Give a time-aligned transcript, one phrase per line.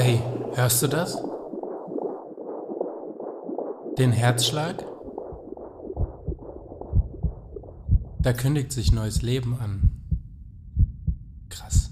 [0.00, 0.22] Hey,
[0.54, 1.18] hörst du das?
[3.98, 4.84] Den Herzschlag?
[8.20, 10.04] Da kündigt sich neues Leben an.
[11.48, 11.90] Krass.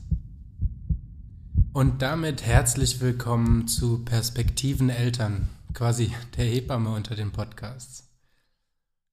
[1.73, 8.09] Und damit herzlich willkommen zu Perspektiven Eltern, quasi der Hebamme unter den Podcasts.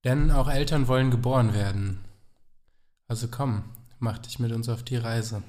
[0.03, 1.97] Denn auch Eltern wollen geboren werden.
[3.07, 3.63] Also komm,
[3.97, 5.41] mach dich mit uns auf die Reise.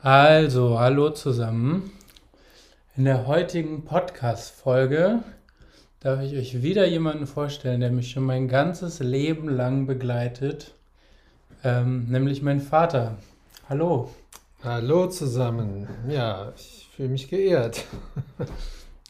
[0.00, 1.90] Also, hallo zusammen.
[2.96, 5.24] In der heutigen Podcast-Folge
[5.98, 10.74] darf ich euch wieder jemanden vorstellen, der mich schon mein ganzes Leben lang begleitet,
[11.64, 13.16] ähm, nämlich mein Vater.
[13.68, 14.14] Hallo.
[14.62, 15.88] Hallo zusammen.
[16.08, 17.84] Ja, ich fühle mich geehrt.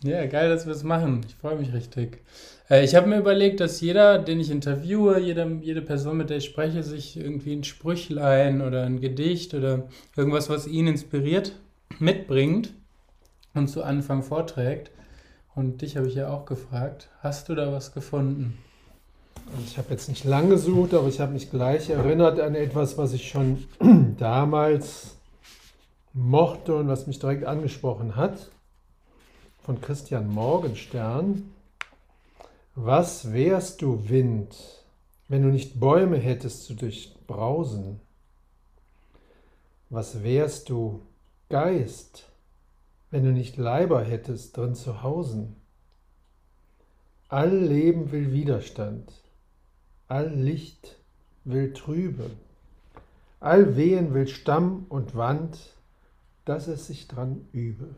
[0.02, 1.20] ja, geil, dass wir es machen.
[1.28, 2.24] Ich freue mich richtig.
[2.70, 6.38] Äh, ich habe mir überlegt, dass jeder, den ich interviewe, jede, jede Person, mit der
[6.38, 11.52] ich spreche, sich irgendwie ein Sprüchlein oder ein Gedicht oder irgendwas, was ihn inspiriert,
[11.98, 12.72] mitbringt
[13.54, 14.90] und zu Anfang vorträgt.
[15.54, 18.58] Und dich habe ich ja auch gefragt, hast du da was gefunden?
[19.64, 23.14] Ich habe jetzt nicht lang gesucht, aber ich habe mich gleich erinnert an etwas, was
[23.14, 23.64] ich schon
[24.18, 25.16] damals
[26.12, 28.50] mochte und was mich direkt angesprochen hat.
[29.58, 31.50] Von Christian Morgenstern.
[32.80, 34.54] Was wärst du, Wind,
[35.26, 37.98] wenn du nicht Bäume hättest zu durchbrausen?
[39.90, 41.02] Was wärst du,
[41.48, 42.28] Geist,
[43.10, 45.56] wenn du nicht Leiber hättest drin zu hausen?
[47.28, 49.12] All Leben will Widerstand,
[50.06, 50.98] all Licht
[51.42, 52.30] will Trübe,
[53.40, 55.58] all Wehen will Stamm und Wand,
[56.44, 57.88] dass es sich dran übe.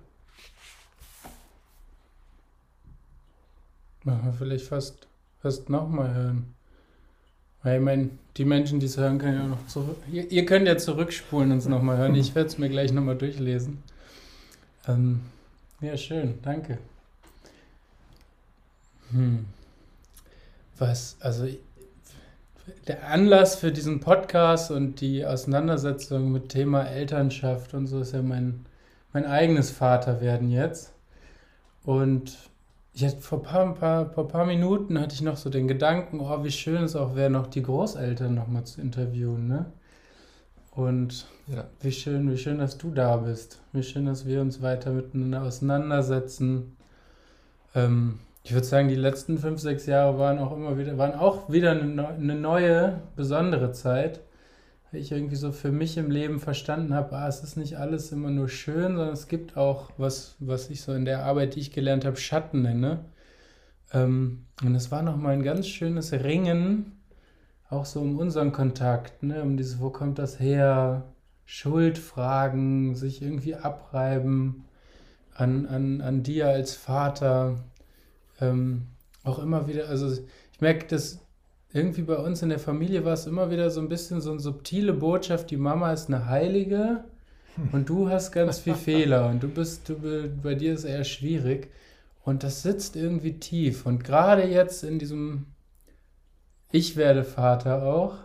[4.05, 5.07] Machen wir vielleicht fast,
[5.41, 6.55] fast nochmal hören.
[7.63, 9.99] Weil ich meine, die Menschen, die es hören, können ja noch zurück.
[10.11, 12.15] Ihr, ihr könnt ja zurückspulen und es nochmal hören.
[12.15, 13.83] Ich werde es mir gleich nochmal durchlesen.
[14.89, 15.21] Ähm,
[15.83, 16.79] ja, schön, danke.
[19.11, 19.45] Hm.
[20.79, 21.47] Was, also
[22.87, 28.23] der Anlass für diesen Podcast und die Auseinandersetzung mit Thema Elternschaft und so ist ja
[28.23, 28.65] mein,
[29.13, 30.93] mein eigenes Vaterwerden jetzt.
[31.85, 32.50] Und
[32.93, 36.21] ich hatte vor ein paar, paar, paar, paar Minuten hatte ich noch so den Gedanken,
[36.21, 39.67] oh, wie schön es auch wäre, noch die Großeltern nochmal zu interviewen, ne?
[40.73, 41.65] Und ja.
[41.81, 43.61] wie schön, wie schön, dass du da bist.
[43.73, 46.77] Wie schön, dass wir uns weiter miteinander auseinandersetzen.
[47.75, 51.51] Ähm, ich würde sagen, die letzten fünf, sechs Jahre waren auch immer wieder, waren auch
[51.51, 54.21] wieder eine, eine neue, besondere Zeit
[54.93, 58.31] ich irgendwie so für mich im Leben verstanden habe, ah, es ist nicht alles immer
[58.31, 61.73] nur schön, sondern es gibt auch was, was ich so in der Arbeit, die ich
[61.73, 63.05] gelernt habe, Schatten nenne.
[63.93, 67.01] Ähm, und es war nochmal ein ganz schönes Ringen,
[67.69, 69.43] auch so um unseren Kontakt, ne?
[69.43, 71.05] um dieses, wo kommt das her,
[71.45, 74.65] Schuldfragen, sich irgendwie abreiben
[75.35, 77.57] an, an, an dir als Vater.
[78.41, 78.87] Ähm,
[79.25, 80.11] auch immer wieder, also
[80.53, 81.21] ich merke, dass
[81.73, 84.41] irgendwie bei uns in der Familie war es immer wieder so ein bisschen so eine
[84.41, 87.05] subtile Botschaft, die Mama ist eine Heilige
[87.73, 89.97] und du hast ganz viel Fehler und du bist, du,
[90.43, 91.71] bei dir ist eher schwierig.
[92.23, 93.87] Und das sitzt irgendwie tief.
[93.87, 95.47] Und gerade jetzt in diesem
[96.71, 98.19] Ich werde Vater auch,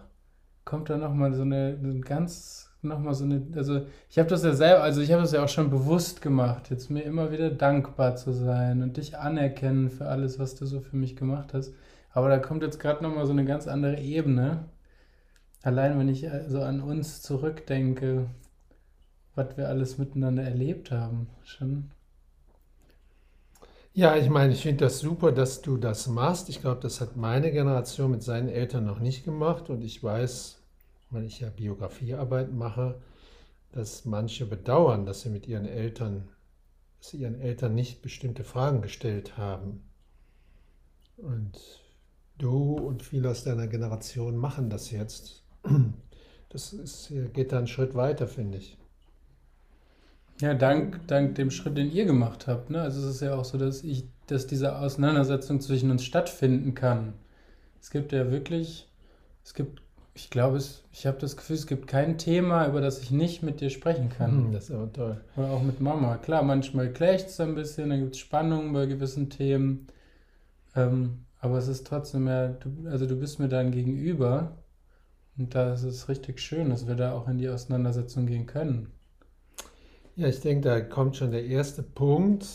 [0.66, 4.54] kommt da nochmal so eine, eine ganz, nochmal so eine, also ich habe das ja
[4.54, 8.16] selber, also ich habe das ja auch schon bewusst gemacht, jetzt mir immer wieder dankbar
[8.16, 11.74] zu sein und dich anerkennen für alles, was du so für mich gemacht hast.
[12.16, 14.70] Aber da kommt jetzt gerade nochmal so eine ganz andere Ebene.
[15.64, 18.30] Allein wenn ich äh, so an uns zurückdenke,
[19.36, 21.92] was wir alles miteinander erlebt haben, schon.
[23.94, 26.48] Ja, ich meine, ich finde das super, dass du das machst.
[26.48, 29.70] Ich glaube, das hat meine Generation mit seinen Eltern noch nicht gemacht.
[29.70, 30.62] Und ich weiß,
[31.10, 33.02] weil ich ja Biografiearbeit mache,
[33.74, 36.30] dass manche bedauern, dass sie mit ihren Eltern,
[36.98, 39.84] dass sie ihren Eltern nicht bestimmte Fragen gestellt haben.
[41.18, 41.85] Und
[42.38, 45.44] Du und viele aus deiner Generation machen das jetzt.
[46.50, 48.78] Das ist, geht da einen Schritt weiter, finde ich.
[50.40, 52.70] Ja, dank, dank dem Schritt, den ihr gemacht habt.
[52.70, 52.82] Ne?
[52.82, 57.14] Also es ist ja auch so, dass ich, dass diese Auseinandersetzung zwischen uns stattfinden kann.
[57.82, 58.90] Es gibt ja wirklich,
[59.44, 59.82] es gibt,
[60.14, 63.44] ich glaube, es, ich habe das Gefühl, es gibt kein Thema, über das ich nicht
[63.44, 64.32] mit dir sprechen kann.
[64.32, 65.22] Hm, das ist aber toll.
[65.36, 66.18] Oder auch mit Mama.
[66.18, 69.88] Klar, manchmal klächt es ein bisschen, dann gibt es Spannungen bei gewissen Themen.
[70.76, 74.58] Ähm, aber es ist trotzdem ja, du, also du bist mir dann gegenüber
[75.38, 78.92] und da ist es richtig schön, dass wir da auch in die Auseinandersetzung gehen können.
[80.16, 82.48] Ja, ich denke, da kommt schon der erste Punkt,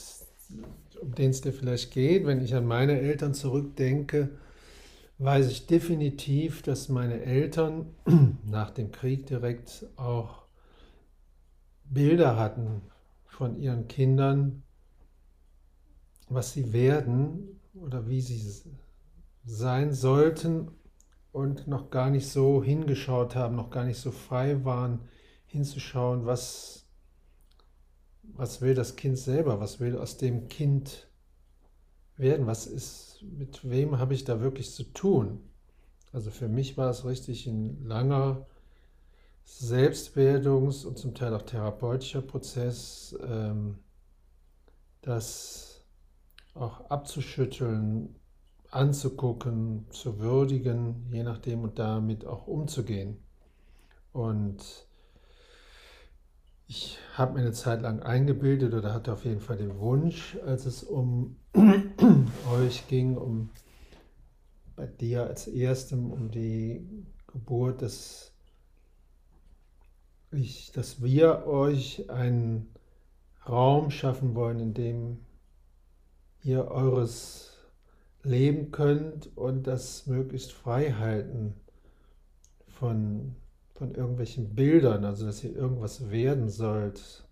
[1.01, 2.27] um den es dir vielleicht geht.
[2.27, 4.31] Wenn ich an meine Eltern zurückdenke,
[5.19, 7.95] weiß ich definitiv, dass meine Eltern
[8.45, 10.47] nach dem Krieg direkt auch
[11.85, 12.83] Bilder hatten
[13.25, 14.65] von ihren Kindern,
[16.29, 18.41] was sie werden oder wie sie
[19.45, 20.71] sein sollten
[21.33, 25.01] und noch gar nicht so hingeschaut haben, noch gar nicht so frei waren,
[25.47, 26.87] hinzuschauen, was,
[28.23, 31.09] was will das Kind selber, was will aus dem Kind
[32.17, 35.41] werden, was ist, mit wem habe ich da wirklich zu tun.
[36.13, 38.47] Also für mich war es richtig ein langer
[39.47, 43.79] Selbstwerdungs- und zum Teil auch therapeutischer Prozess, ähm,
[45.03, 45.70] das
[46.55, 48.15] auch abzuschütteln,
[48.71, 53.19] anzugucken, zu würdigen, je nachdem und damit auch umzugehen.
[54.13, 54.87] Und
[56.67, 60.67] ich habe mir eine Zeit lang eingebildet oder hatte auf jeden Fall den Wunsch, als
[60.67, 61.37] es um
[62.53, 63.51] euch ging, um
[64.77, 66.87] bei dir als erstem um die
[67.27, 68.33] Geburt, dass,
[70.31, 72.73] ich, dass wir euch einen
[73.49, 75.19] Raum schaffen wollen, in dem
[76.43, 77.59] ihr eures
[78.23, 81.55] leben könnt und das möglichst frei halten
[82.69, 83.35] von,
[83.75, 87.25] von irgendwelchen Bildern, also dass ihr irgendwas werden sollt.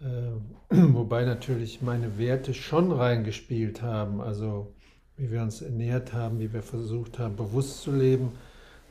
[0.00, 4.74] Äh, wobei natürlich meine Werte schon reingespielt haben, also
[5.16, 8.32] wie wir uns ernährt haben, wie wir versucht haben, bewusst zu leben.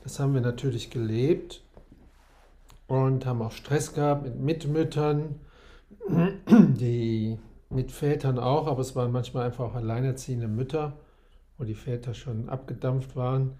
[0.04, 1.64] Das haben wir natürlich gelebt
[2.88, 5.40] und haben auch Stress gehabt mit Mitmüttern,
[6.50, 7.38] die
[7.70, 10.94] mit Vätern auch, aber es waren manchmal einfach auch alleinerziehende Mütter,
[11.58, 13.60] wo die Väter schon abgedampft waren,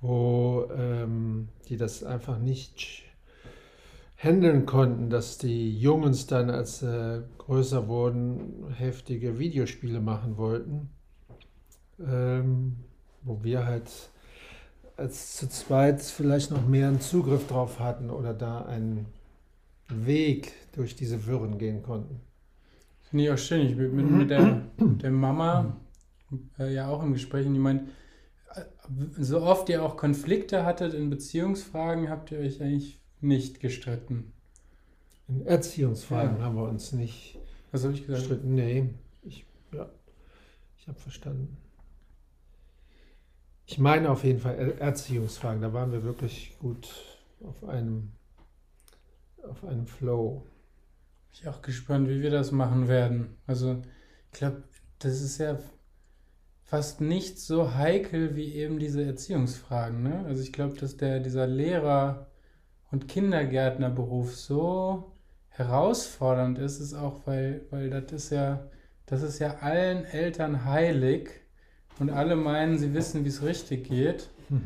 [0.00, 3.04] wo ähm, die das einfach nicht
[4.16, 10.90] handeln konnten, dass die Jungs dann, als äh, größer wurden, heftige Videospiele machen wollten,
[12.04, 12.76] ähm,
[13.22, 13.90] wo wir halt
[14.96, 19.06] als zu zweit vielleicht noch mehr einen Zugriff drauf hatten oder da einen
[19.88, 22.20] Weg durch diese Wirren gehen konnten.
[23.10, 23.66] Finde ich auch schön.
[23.66, 25.76] Ich bin mit, mit der, der Mama
[26.58, 27.88] äh, ja auch im Gespräch und die meint,
[28.54, 28.62] äh,
[29.18, 34.32] so oft ihr auch Konflikte hattet in Beziehungsfragen, habt ihr euch eigentlich nicht gestritten.
[35.26, 36.44] In Erziehungsfragen ja.
[36.44, 37.38] haben wir uns nicht
[37.72, 38.28] Was habe ich gesagt?
[38.28, 38.54] gestritten.
[38.54, 38.90] Nee,
[39.22, 39.88] ich, ja,
[40.78, 41.56] ich habe verstanden.
[43.64, 46.88] Ich meine auf jeden Fall Erziehungsfragen, da waren wir wirklich gut
[47.42, 48.12] auf einem,
[49.42, 50.46] auf einem Flow.
[51.38, 53.36] Bin ich auch gespannt, wie wir das machen werden.
[53.46, 53.82] Also,
[54.32, 54.64] ich glaube,
[54.98, 55.56] das ist ja
[56.64, 60.02] fast nicht so heikel wie eben diese Erziehungsfragen.
[60.02, 60.24] Ne?
[60.26, 62.26] Also ich glaube, dass der, dieser Lehrer-
[62.90, 65.12] und Kindergärtnerberuf so
[65.48, 68.68] herausfordernd ist, ist auch, weil, weil das ist ja,
[69.06, 71.30] das ist ja allen Eltern heilig
[72.00, 74.28] und alle meinen, sie wissen, wie es richtig geht.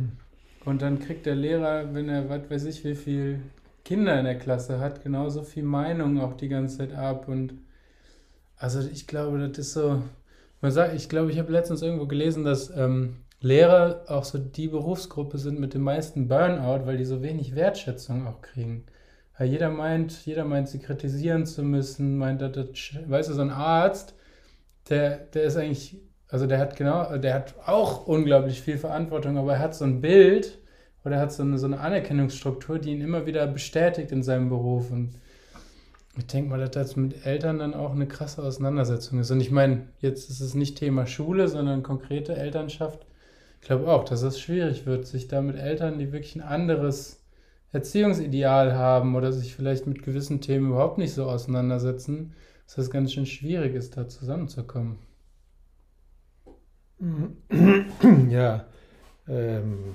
[0.65, 3.43] Und dann kriegt der Lehrer, wenn er, was weiß ich, wie viel
[3.85, 7.29] Kinder in der Klasse hat, genauso viel Meinung auch die ganze Zeit ab.
[7.29, 7.55] Und
[8.57, 10.03] also ich glaube, das ist so.
[10.61, 14.69] Man sagt, ich glaube, ich habe letztens irgendwo gelesen, dass ähm, Lehrer auch so die
[14.69, 18.85] Berufsgruppe sind mit dem meisten Burnout, weil die so wenig Wertschätzung auch kriegen.
[19.37, 22.69] Weil jeder meint, jeder meint, sie kritisieren zu müssen, meint, dass das,
[23.09, 24.15] weißt du, so ein Arzt,
[24.89, 29.55] der, der ist eigentlich, also der hat genau, der hat auch unglaublich viel Verantwortung, aber
[29.55, 30.59] er hat so ein Bild,
[31.05, 34.91] oder hat so eine, so eine Anerkennungsstruktur, die ihn immer wieder bestätigt in seinem Beruf.
[34.91, 35.11] Und
[36.17, 39.31] ich denke mal, dass das mit Eltern dann auch eine krasse Auseinandersetzung ist.
[39.31, 43.07] Und ich meine, jetzt ist es nicht Thema Schule, sondern konkrete Elternschaft.
[43.61, 47.23] Ich glaube auch, dass es schwierig wird, sich da mit Eltern, die wirklich ein anderes
[47.73, 52.35] Erziehungsideal haben oder sich vielleicht mit gewissen Themen überhaupt nicht so auseinandersetzen,
[52.67, 54.99] dass es ganz schön schwierig ist, da zusammenzukommen.
[58.31, 58.67] Ja,
[59.29, 59.95] ähm,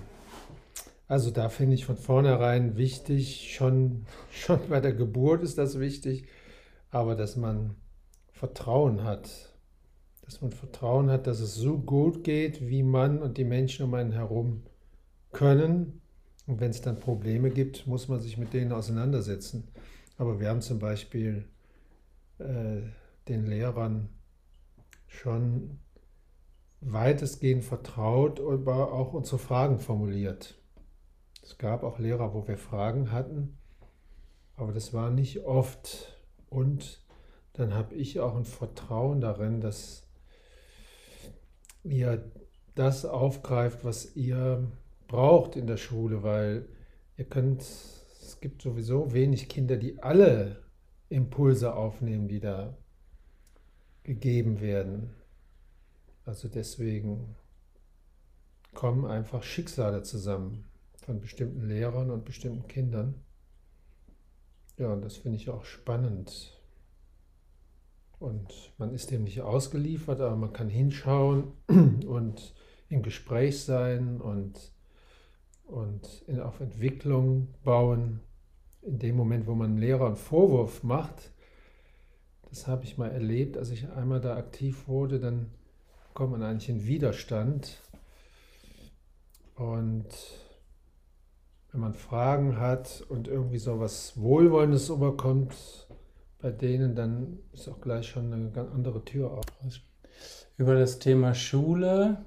[1.08, 6.28] also da finde ich von vornherein wichtig, schon, schon bei der Geburt ist das wichtig,
[6.90, 7.76] aber dass man
[8.32, 9.54] Vertrauen hat.
[10.22, 13.94] Dass man Vertrauen hat, dass es so gut geht, wie man und die Menschen um
[13.94, 14.64] einen herum
[15.32, 16.02] können.
[16.46, 19.70] Und wenn es dann Probleme gibt, muss man sich mit denen auseinandersetzen.
[20.18, 21.46] Aber wir haben zum Beispiel
[22.40, 22.82] äh,
[23.30, 24.10] den Lehrern
[25.08, 25.80] schon
[26.82, 30.56] weitestgehend vertraut, aber auch unsere Fragen formuliert.
[31.48, 33.58] Es gab auch Lehrer, wo wir Fragen hatten,
[34.58, 36.22] aber das war nicht oft.
[36.50, 37.02] Und
[37.54, 40.06] dann habe ich auch ein Vertrauen darin, dass
[41.84, 42.30] ihr
[42.76, 44.70] das aufgreift, was ihr
[45.08, 46.68] braucht in der Schule, weil
[47.16, 50.66] ihr könnt, es gibt sowieso wenig Kinder, die alle
[51.08, 52.76] Impulse aufnehmen, die da
[54.04, 55.14] gegeben werden.
[56.26, 57.38] Also deswegen
[58.74, 60.66] kommen einfach Schicksale zusammen
[61.08, 63.16] von bestimmten Lehrern und bestimmten Kindern.
[64.78, 66.62] Ja, und das finde ich auch spannend.
[68.20, 71.54] Und man ist dem nicht ausgeliefert, aber man kann hinschauen
[72.06, 72.54] und
[72.90, 74.74] im Gespräch sein und,
[75.64, 78.20] und in, auf Entwicklung bauen.
[78.82, 81.32] In dem Moment, wo man Lehrer einen Vorwurf macht,
[82.50, 85.52] das habe ich mal erlebt, als ich einmal da aktiv wurde, dann
[86.14, 87.82] kommt man eigentlich in Widerstand.
[89.56, 90.10] Und
[91.72, 95.56] wenn man Fragen hat und irgendwie so was Wohlwollendes überkommt,
[96.40, 99.46] bei denen, dann ist auch gleich schon eine ganz andere Tür auf.
[100.58, 102.18] Über das Thema Schule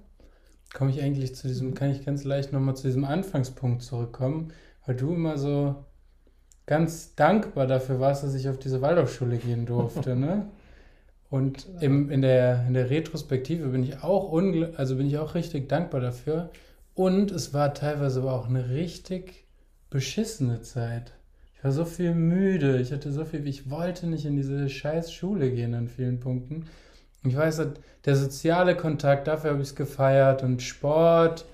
[0.72, 4.52] komme ich eigentlich zu diesem, kann ich ganz leicht nochmal zu diesem Anfangspunkt zurückkommen,
[4.86, 5.84] weil du immer so
[6.66, 10.48] ganz dankbar dafür warst, dass ich auf diese Waldorfschule gehen durfte, ne?
[11.30, 14.32] Und im, in, der, in der Retrospektive bin ich auch
[14.76, 16.50] also bin ich auch richtig dankbar dafür.
[17.00, 19.46] Und es war teilweise aber auch eine richtig
[19.88, 21.14] beschissene Zeit.
[21.56, 25.10] Ich war so viel müde, ich hatte so viel, ich wollte nicht in diese scheiß
[25.10, 26.66] Schule gehen an vielen Punkten.
[27.24, 27.62] Ich weiß,
[28.04, 31.46] der soziale Kontakt, dafür habe ich es gefeiert und Sport,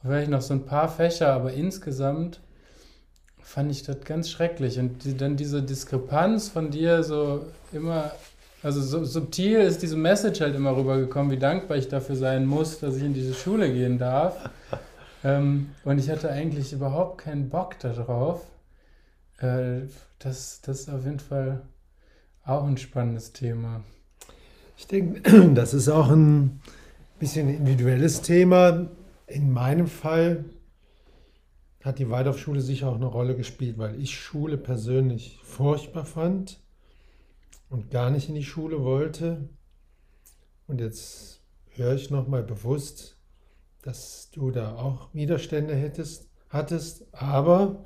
[0.00, 2.40] vielleicht noch so ein paar Fächer, aber insgesamt
[3.40, 4.78] fand ich das ganz schrecklich.
[4.78, 8.12] Und die, dann diese Diskrepanz von dir so immer,
[8.62, 12.80] also so subtil ist diese Message halt immer rübergekommen, wie dankbar ich dafür sein muss,
[12.80, 14.50] dass ich in diese Schule gehen darf.
[15.24, 18.46] ähm, und ich hatte eigentlich überhaupt keinen Bock darauf.
[19.38, 19.82] Äh,
[20.18, 21.62] das, das ist auf jeden Fall
[22.44, 23.84] auch ein spannendes Thema.
[24.76, 26.60] Ich denke, das ist auch ein
[27.20, 28.88] bisschen individuelles Thema.
[29.28, 30.44] In meinem Fall
[31.84, 36.58] hat die Waldorfschule sicher auch eine Rolle gespielt, weil ich Schule persönlich furchtbar fand
[37.68, 39.48] und gar nicht in die Schule wollte.
[40.66, 43.16] Und jetzt höre ich nochmal bewusst,
[43.82, 47.84] dass du da auch Widerstände hättest, hattest, aber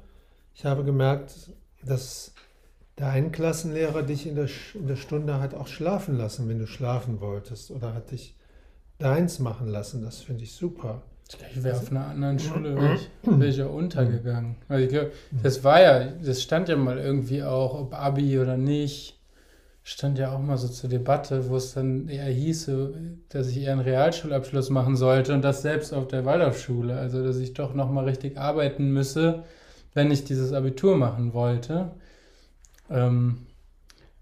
[0.54, 1.52] ich habe gemerkt,
[1.84, 2.34] dass
[2.96, 7.20] dein Klassenlehrer dich in der, in der Stunde hat auch schlafen lassen, wenn du schlafen
[7.20, 8.36] wolltest, oder hat dich
[8.98, 10.02] deins machen lassen.
[10.02, 11.02] Das finde ich super.
[11.50, 14.56] Ich wäre auf einer anderen Schule wäre ich, wär ich ja untergegangen.
[14.68, 15.12] Also ich glaube,
[15.42, 19.21] das war ja, das stand ja mal irgendwie auch, ob Abi oder nicht,
[19.84, 22.94] stand ja auch mal so zur Debatte, wo es dann eher hieße,
[23.28, 26.96] dass ich eher einen Realschulabschluss machen sollte und das selbst auf der Waldorfschule.
[26.96, 29.44] Also dass ich doch nochmal richtig arbeiten müsse
[29.94, 31.90] wenn ich dieses Abitur machen wollte.
[32.90, 33.46] Ähm,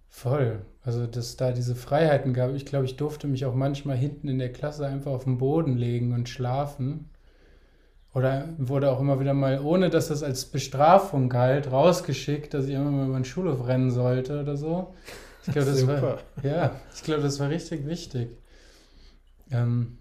[0.09, 0.61] voll.
[0.83, 2.55] Also, dass da diese Freiheiten gab.
[2.55, 5.76] Ich glaube, ich durfte mich auch manchmal hinten in der Klasse einfach auf den Boden
[5.76, 7.11] legen und schlafen.
[8.12, 12.75] Oder wurde auch immer wieder mal, ohne dass das als Bestrafung galt, rausgeschickt, dass ich
[12.75, 14.95] immer mal über den Schulhof rennen sollte oder so.
[15.47, 18.37] Ich glaube, das war, ja, ich glaube, das war richtig wichtig.
[19.50, 19.99] Ähm,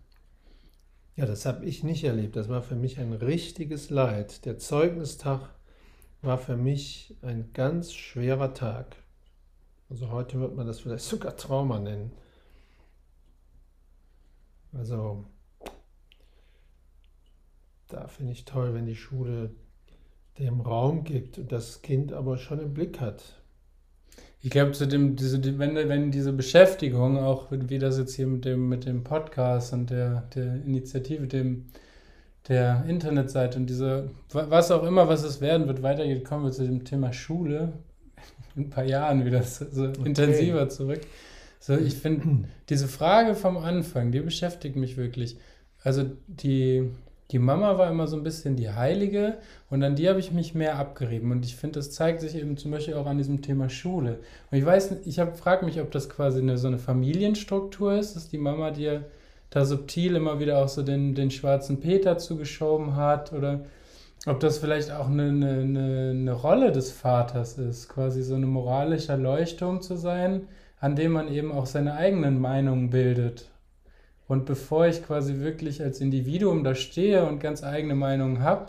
[1.15, 2.35] ja, das habe ich nicht erlebt.
[2.35, 4.45] Das war für mich ein richtiges Leid.
[4.45, 5.49] Der Zeugnistag
[6.21, 8.95] war für mich ein ganz schwerer Tag.
[9.89, 12.11] Also heute wird man das vielleicht sogar Trauma nennen.
[14.71, 15.25] Also
[17.87, 19.55] da finde ich toll, wenn die Schule
[20.37, 23.38] dem Raum gibt und das Kind aber schon im Blick hat.
[24.41, 28.45] Ich glaube, zu dem, diese, wenn, wenn diese Beschäftigung, auch wie das jetzt hier mit
[28.45, 31.65] dem, mit dem Podcast und der, der Initiative, dem
[32.47, 36.65] der Internetseite und diese, was auch immer, was es werden wird, weitergeht, kommen wir zu
[36.65, 37.73] dem Thema Schule
[38.55, 40.01] in ein paar Jahren wieder so okay.
[40.05, 41.01] intensiver zurück.
[41.59, 45.37] So, ich finde, diese Frage vom Anfang, die beschäftigt mich wirklich.
[45.83, 46.89] Also die,
[47.31, 49.37] die Mama war immer so ein bisschen die Heilige
[49.69, 51.31] und an die habe ich mich mehr abgerieben.
[51.31, 54.19] Und ich finde, das zeigt sich eben zum Beispiel auch an diesem Thema Schule.
[54.49, 58.29] Und ich weiß, ich frage mich, ob das quasi eine, so eine Familienstruktur ist, dass
[58.29, 59.05] die Mama dir
[59.51, 63.61] da subtil immer wieder auch so den, den schwarzen Peter zugeschoben hat oder
[64.25, 69.15] ob das vielleicht auch eine, eine, eine Rolle des Vaters ist, quasi so eine moralische
[69.15, 70.47] Leuchtturm zu sein,
[70.79, 73.49] an dem man eben auch seine eigenen Meinungen bildet.
[74.29, 78.67] Und bevor ich quasi wirklich als Individuum da stehe und ganz eigene Meinungen habe,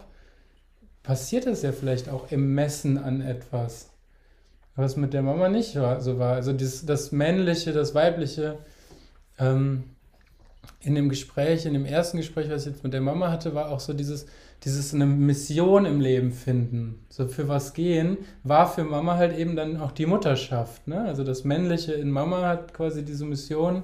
[1.02, 3.90] passiert es ja vielleicht auch im Messen an etwas,
[4.74, 6.32] was mit der Mama nicht so war.
[6.32, 8.56] Also das, das Männliche, das Weibliche,
[9.38, 9.84] ähm,
[10.80, 13.68] in dem Gespräch, in dem ersten Gespräch, was ich jetzt mit der Mama hatte, war
[13.68, 14.24] auch so dieses,
[14.64, 19.56] dieses eine Mission im Leben finden, so für was gehen, war für Mama halt eben
[19.56, 20.88] dann auch die Mutterschaft.
[20.88, 21.02] Ne?
[21.02, 23.82] Also das Männliche in Mama hat quasi diese Mission,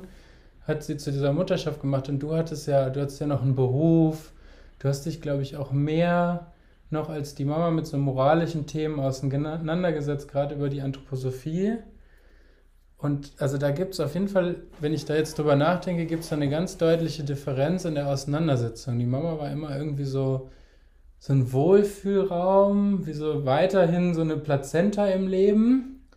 [0.66, 3.54] hat sie zu dieser Mutterschaft gemacht und du hattest ja, du hattest ja noch einen
[3.54, 4.32] Beruf,
[4.78, 6.52] du hast dich, glaube ich, auch mehr
[6.90, 11.78] noch als die Mama mit so moralischen Themen auseinandergesetzt, gerade über die Anthroposophie.
[12.98, 16.22] Und also da gibt es auf jeden Fall, wenn ich da jetzt drüber nachdenke, gibt
[16.22, 18.98] es da eine ganz deutliche Differenz in der Auseinandersetzung.
[18.98, 20.48] Die Mama war immer irgendwie so,
[21.18, 26.08] so ein Wohlfühlraum, wie so weiterhin so eine Plazenta im Leben.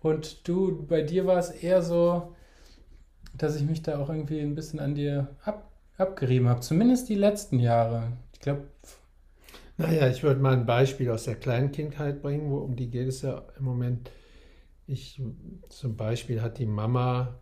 [0.00, 2.34] Und du, bei dir war es eher so,
[3.34, 6.60] dass ich mich da auch irgendwie ein bisschen an dir ab, abgerieben habe.
[6.60, 8.12] Zumindest die letzten Jahre.
[8.32, 8.62] Ich glaube.
[9.78, 13.22] Naja, ich würde mal ein Beispiel aus der Kleinkindheit bringen, wo um die geht es
[13.22, 14.10] ja im Moment.
[14.86, 15.20] Ich
[15.68, 17.40] zum Beispiel hat die Mama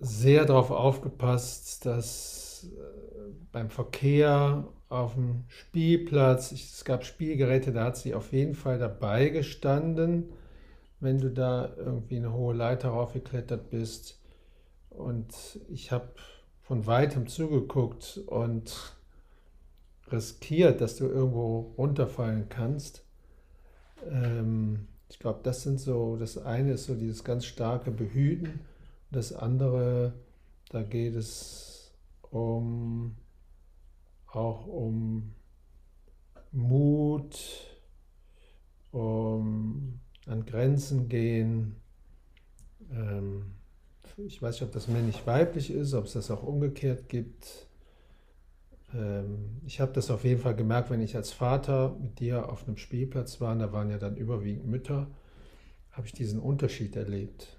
[0.00, 7.96] sehr darauf aufgepasst, dass äh, beim Verkehr auf dem Spielplatz, es gab Spielgeräte, da hat
[7.96, 10.30] sie auf jeden Fall dabei gestanden,
[11.00, 14.17] wenn du da irgendwie eine hohe Leiter raufgeklettert bist.
[14.98, 16.08] Und ich habe
[16.62, 18.94] von weitem zugeguckt und
[20.10, 23.04] riskiert, dass du irgendwo runterfallen kannst.
[24.10, 28.60] Ähm, ich glaube, das sind so, das eine ist so dieses ganz starke Behüten
[29.10, 30.12] das andere,
[30.70, 31.92] da geht es
[32.30, 33.16] um,
[34.26, 35.34] auch um
[36.52, 37.38] Mut,
[38.92, 41.76] um an Grenzen gehen.
[42.90, 43.54] Ähm,
[44.26, 47.66] ich weiß nicht, ob das männlich-weiblich ist, ob es das auch umgekehrt gibt.
[48.94, 52.66] Ähm, ich habe das auf jeden Fall gemerkt, wenn ich als Vater mit dir auf
[52.66, 55.08] einem Spielplatz war, da waren ja dann überwiegend Mütter,
[55.92, 57.58] habe ich diesen Unterschied erlebt.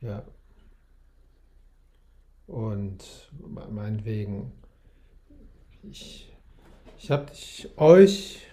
[0.00, 0.24] Ja.
[2.46, 3.30] Und
[3.70, 4.52] meinetwegen,
[5.82, 6.32] ich,
[6.98, 7.32] ich habe
[7.76, 8.46] euch,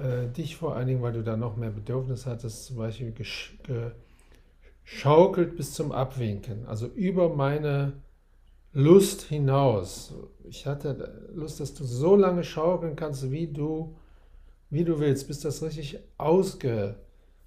[0.00, 3.14] äh, dich vor allen Dingen, weil du da noch mehr Bedürfnis hattest, zum Beispiel
[4.84, 7.92] geschaukelt bis zum Abwinken, also über meine
[8.72, 10.14] Lust hinaus.
[10.44, 13.96] Ich hatte Lust, dass du so lange schaukeln kannst, wie du,
[14.70, 16.96] wie du willst, bis das richtig ausge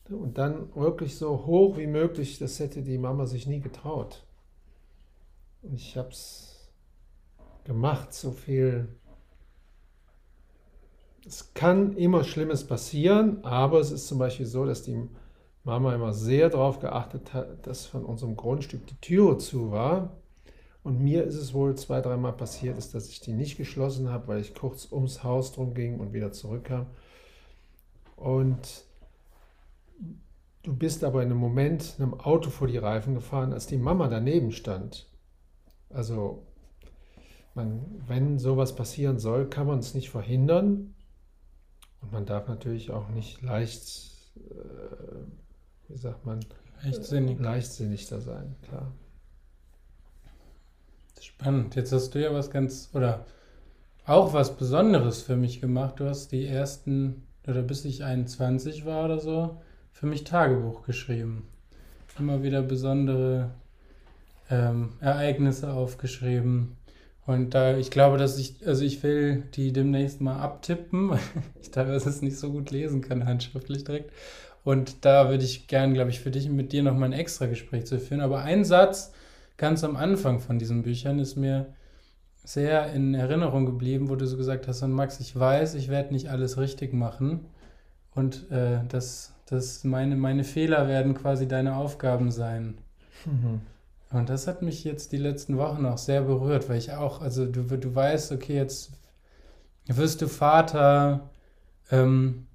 [0.10, 4.26] und dann wirklich so hoch wie möglich, das hätte die Mama sich nie getraut.
[5.62, 6.70] Und ich habe es
[7.64, 8.90] gemacht, so viel.
[11.25, 15.10] Es kann immer Schlimmes passieren, aber es ist zum Beispiel so, dass die
[15.63, 20.17] Mama immer sehr darauf geachtet hat, dass von unserem Grundstück die Türe zu war.
[20.84, 24.28] Und mir ist es wohl zwei, dreimal passiert, ist, dass ich die nicht geschlossen habe,
[24.28, 26.88] weil ich kurz ums Haus drum ging und wieder zurückkam.
[28.17, 28.84] Und
[30.63, 34.08] Du bist aber in einem Moment einem Auto vor die Reifen gefahren, als die Mama
[34.08, 35.08] daneben stand.
[35.89, 36.43] Also,
[37.54, 40.95] man, wenn sowas passieren soll, kann man es nicht verhindern.
[42.04, 46.42] Und man darf natürlich auch nicht leicht, äh, wie sagt man,
[46.84, 47.39] leichtsinnig.
[47.39, 48.92] leichtsinnig da sein, klar.
[51.20, 51.76] Spannend.
[51.76, 53.26] Jetzt hast du ja was ganz, oder
[54.06, 56.00] auch was Besonderes für mich gemacht.
[56.00, 59.62] Du hast die ersten, oder bis ich 21 war oder so,
[59.94, 61.48] für mich Tagebuch geschrieben.
[62.20, 63.52] Immer wieder besondere
[64.50, 66.76] ähm, Ereignisse aufgeschrieben.
[67.26, 71.20] Und da, ich glaube, dass ich, also ich will die demnächst mal abtippen, weil
[71.62, 74.12] ich teilweise es nicht so gut lesen kann, handschriftlich direkt.
[74.64, 77.86] Und da würde ich gern, glaube ich, für dich mit dir nochmal ein extra Gespräch
[77.86, 78.22] zu führen.
[78.22, 79.14] Aber ein Satz
[79.58, 81.74] ganz am Anfang von diesen Büchern ist mir
[82.44, 86.14] sehr in Erinnerung geblieben, wo du so gesagt hast, und Max, ich weiß, ich werde
[86.14, 87.46] nicht alles richtig machen.
[88.16, 92.76] Und äh, das dass meine, meine Fehler werden quasi deine Aufgaben sein.
[93.26, 93.62] Mhm.
[94.13, 97.45] Und das hat mich jetzt die letzten Wochen auch sehr berührt, weil ich auch, also
[97.45, 98.91] du, du weißt, okay, jetzt
[99.88, 101.32] wirst du Vater.
[101.91, 102.45] Ähm,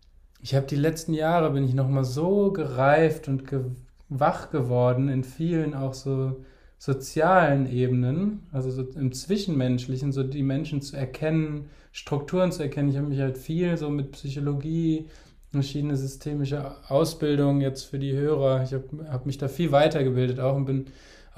[0.40, 3.64] ich habe die letzten Jahre, bin ich nochmal so gereift und ge
[4.10, 6.42] wach geworden in vielen auch so
[6.78, 12.88] sozialen Ebenen, also so im Zwischenmenschlichen, so die Menschen zu erkennen, Strukturen zu erkennen.
[12.88, 15.08] Ich habe mich halt viel so mit Psychologie,
[15.50, 18.62] verschiedene systemische Ausbildungen jetzt für die Hörer.
[18.62, 20.86] Ich habe hab mich da viel weitergebildet auch und bin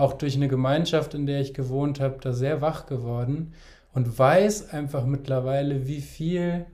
[0.01, 3.53] auch durch eine Gemeinschaft, in der ich gewohnt habe, da sehr wach geworden
[3.93, 6.67] und weiß einfach mittlerweile, wie viel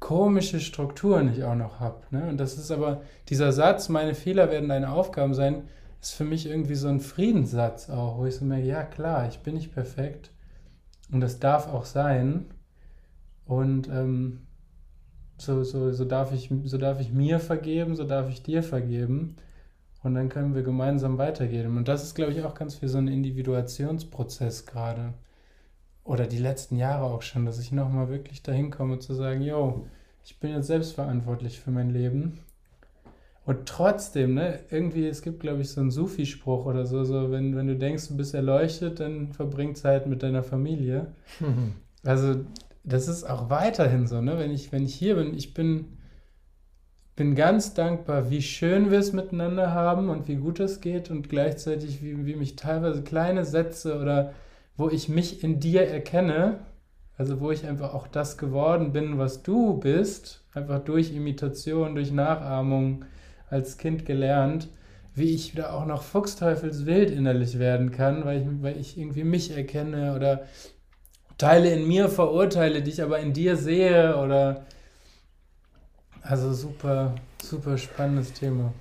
[0.00, 2.02] komische Strukturen ich auch noch habe.
[2.10, 2.28] Ne?
[2.28, 5.62] Und das ist aber dieser Satz, meine Fehler werden deine Aufgaben sein,
[6.00, 9.38] ist für mich irgendwie so ein Friedenssatz auch, wo ich so merke, ja klar, ich
[9.38, 10.32] bin nicht perfekt
[11.12, 12.46] und das darf auch sein.
[13.44, 14.40] Und ähm,
[15.38, 19.36] so, so, so, darf ich, so darf ich mir vergeben, so darf ich dir vergeben.
[20.02, 21.76] Und dann können wir gemeinsam weitergehen.
[21.76, 25.14] Und das ist, glaube ich, auch ganz viel so ein Individuationsprozess gerade.
[26.04, 29.86] Oder die letzten Jahre auch schon, dass ich nochmal wirklich dahin komme zu sagen, yo,
[30.24, 32.40] ich bin jetzt selbstverantwortlich für mein Leben.
[33.44, 37.56] Und trotzdem, ne, irgendwie, es gibt, glaube ich, so einen Sufi-Spruch oder so, so wenn,
[37.56, 41.12] wenn du denkst, du bist erleuchtet, dann verbring Zeit mit deiner Familie.
[42.04, 42.34] Also
[42.82, 44.36] das ist auch weiterhin so, ne?
[44.36, 45.98] Wenn ich, wenn ich hier bin, ich bin,
[47.16, 51.28] bin ganz dankbar, wie schön wir es miteinander haben und wie gut es geht und
[51.28, 54.32] gleichzeitig, wie, wie mich teilweise kleine Sätze oder
[54.76, 56.60] wo ich mich in dir erkenne,
[57.16, 62.12] Also wo ich einfach auch das geworden bin, was du bist, einfach durch Imitation, durch
[62.12, 63.04] Nachahmung
[63.50, 64.68] als Kind gelernt,
[65.14, 69.56] wie ich wieder auch noch fuchsteufelswild innerlich werden kann, weil ich, weil ich irgendwie mich
[69.56, 70.44] erkenne oder
[71.38, 74.64] Teile in mir verurteile, die ich aber in dir sehe oder
[76.22, 78.72] also super, super spannendes Thema.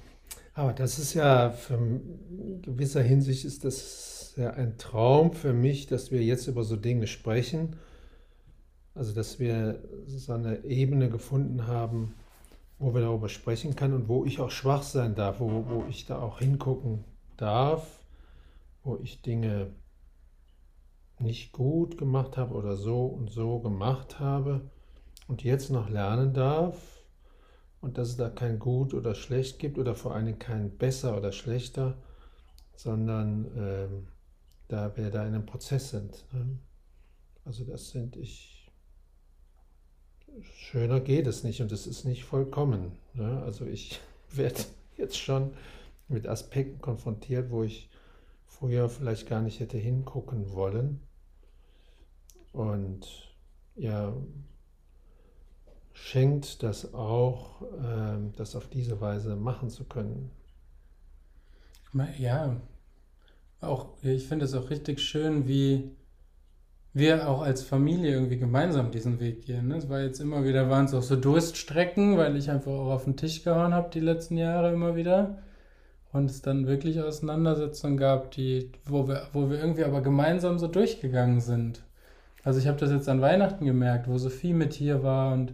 [0.53, 5.87] Aber das ist ja für, in gewisser Hinsicht ist das ja ein Traum für mich,
[5.87, 7.75] dass wir jetzt über so Dinge sprechen.
[8.93, 12.13] Also dass wir so eine Ebene gefunden haben,
[12.77, 16.05] wo wir darüber sprechen können und wo ich auch schwach sein darf, wo, wo ich
[16.05, 17.03] da auch hingucken
[17.37, 18.03] darf,
[18.83, 19.71] wo ich Dinge
[21.19, 24.61] nicht gut gemacht habe oder so und so gemacht habe
[25.27, 27.00] und jetzt noch lernen darf
[27.81, 31.31] und dass es da kein gut oder schlecht gibt oder vor allem kein besser oder
[31.31, 31.97] schlechter,
[32.75, 34.07] sondern ähm,
[34.67, 36.25] da wir da in einem Prozess sind.
[36.31, 36.59] Ne?
[37.43, 38.61] Also das sind ich
[40.41, 42.93] schöner geht es nicht und es ist nicht vollkommen.
[43.13, 43.41] Ne?
[43.43, 43.99] Also ich
[44.31, 44.61] werde
[44.97, 45.53] jetzt schon
[46.07, 47.89] mit Aspekten konfrontiert, wo ich
[48.45, 51.01] früher vielleicht gar nicht hätte hingucken wollen.
[52.53, 53.07] Und
[53.75, 54.13] ja,
[56.01, 60.31] schenkt das auch, äh, das auf diese Weise machen zu können.
[62.17, 62.57] Ja,
[63.59, 65.91] auch ich finde es auch richtig schön, wie
[66.93, 69.67] wir auch als Familie irgendwie gemeinsam diesen Weg gehen.
[69.67, 69.77] Ne?
[69.77, 73.03] Es war jetzt immer wieder, waren es auch so Durststrecken, weil ich einfach auch auf
[73.05, 75.37] den Tisch gehauen habe die letzten Jahre immer wieder.
[76.11, 80.67] Und es dann wirklich Auseinandersetzungen gab, die, wo wir, wo wir irgendwie aber gemeinsam so
[80.67, 81.83] durchgegangen sind.
[82.43, 85.53] Also ich habe das jetzt an Weihnachten gemerkt, wo Sophie mit hier war und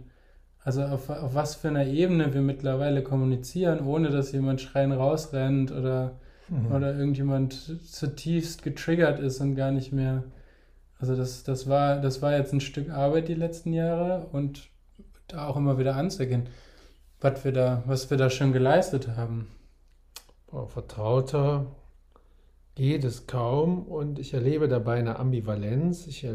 [0.68, 5.72] also auf, auf was für einer Ebene wir mittlerweile kommunizieren, ohne dass jemand schreien rausrennt
[5.72, 6.72] oder, mhm.
[6.72, 7.54] oder irgendjemand
[7.90, 10.24] zutiefst getriggert ist und gar nicht mehr
[10.98, 14.68] also das, das, war, das war jetzt ein Stück Arbeit die letzten Jahre und
[15.28, 16.48] da auch immer wieder anzugehen,
[17.20, 19.48] was wir da, was wir da schon geleistet haben.
[20.50, 21.66] Boah, vertrauter
[22.74, 26.06] geht es kaum und ich erlebe dabei eine Ambivalenz.
[26.06, 26.26] Ich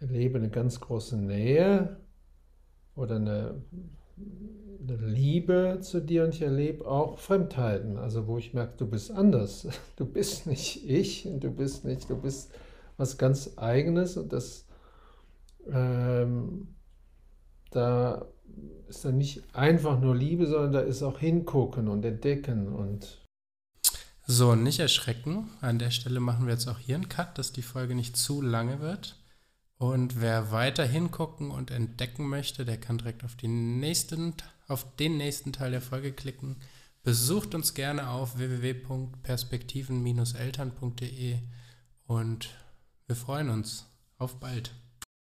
[0.00, 1.96] erlebe eine ganz große Nähe
[2.96, 3.62] oder eine,
[4.16, 9.10] eine Liebe zu dir und ich erlebe auch Fremdheiten, also wo ich merke, du bist
[9.10, 9.68] anders.
[9.96, 12.52] Du bist nicht ich und du bist nicht, du bist
[12.96, 14.66] was ganz Eigenes und das
[15.70, 16.74] ähm,
[17.70, 18.26] da
[18.88, 23.24] ist dann nicht einfach nur Liebe, sondern da ist auch hingucken und entdecken und
[24.26, 25.50] so, nicht erschrecken.
[25.60, 28.40] An der Stelle machen wir jetzt auch hier einen Cut, dass die Folge nicht zu
[28.40, 29.22] lange wird.
[29.84, 34.32] Und wer weiter hingucken und entdecken möchte, der kann direkt auf, nächsten,
[34.66, 36.56] auf den nächsten Teil der Folge klicken.
[37.02, 41.38] Besucht uns gerne auf www.perspektiven-eltern.de
[42.06, 42.48] und
[43.06, 43.84] wir freuen uns.
[44.16, 44.72] Auf bald.